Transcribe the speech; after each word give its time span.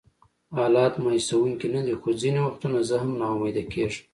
حالات 0.57 0.93
مایوسونکي 1.03 1.67
نه 1.75 1.81
دي، 1.85 1.93
خو 2.01 2.09
ځینې 2.21 2.39
وختونه 2.43 2.77
زه 2.89 2.95
هم 3.01 3.11
ناامیده 3.21 3.63
کېږم. 3.73 4.01